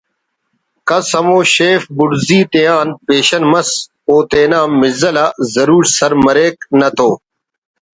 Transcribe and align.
کس 0.87 1.05
ہمو 1.17 1.39
شیف 1.55 1.81
بڑزی 1.97 2.39
تیان 2.51 2.87
پیشن 3.05 3.43
مس 3.51 3.69
او 4.07 4.15
تینا 4.29 4.61
مزل 4.79 5.15
آضرور 5.25 5.83
سر 5.97 6.11
مریک 6.23 6.55
نہ 6.79 6.89
تو 6.97 7.09